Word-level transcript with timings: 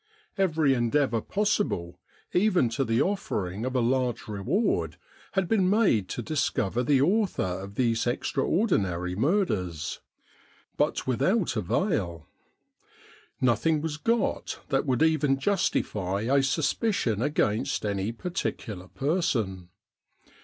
Every 0.35 0.73
endeavour 0.73 1.21
possible, 1.21 1.99
even 2.33 2.69
to 2.69 2.83
the 2.83 3.03
offering 3.03 3.65
of 3.65 3.75
a 3.75 3.81
large 3.81 4.27
reward, 4.27 4.97
had 5.33 5.47
been 5.47 5.69
made 5.69 6.09
to 6.09 6.23
discover 6.23 6.81
the 6.81 6.99
author 6.99 7.43
of 7.43 7.75
these 7.75 8.07
extraordinary 8.07 9.15
murders, 9.15 9.99
but 10.75 11.05
without 11.05 11.55
avail. 11.55 12.25
Nothing 13.39 13.79
was 13.79 13.97
got 13.97 14.59
that 14.69 14.87
would 14.87 15.03
even 15.03 15.37
justify 15.37 16.21
a 16.21 16.41
suspicion 16.41 17.21
against 17.21 17.85
any 17.85 18.11
particular 18.11 18.87
person. 18.87 19.69